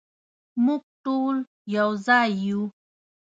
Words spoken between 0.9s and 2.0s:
ټول یو